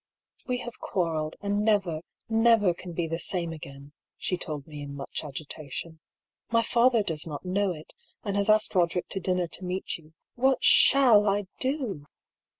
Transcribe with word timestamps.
'•We 0.47 0.57
have 0.61 0.79
quarrelled, 0.79 1.35
and 1.41 1.63
never, 1.63 2.01
never 2.27 2.73
can 2.73 2.91
be 2.93 3.05
the 3.05 3.19
same 3.19 3.53
again," 3.53 3.93
she 4.17 4.35
told 4.35 4.65
me 4.65 4.81
in 4.81 4.95
much 4.95 5.23
agitation. 5.23 5.91
^* 5.91 5.97
My 6.51 6.63
fa 6.63 6.89
ther 6.89 7.03
does 7.03 7.27
not 7.27 7.45
know 7.45 7.71
it, 7.71 7.93
and 8.23 8.35
has 8.35 8.49
asked 8.49 8.71
Soderick 8.71 9.09
to 9.09 9.19
din 9.19 9.37
ner 9.37 9.47
to 9.49 9.63
meet 9.63 9.99
you. 9.99 10.13
What 10.35 10.63
shall 10.63 11.27
I 11.27 11.45
do 11.59 12.07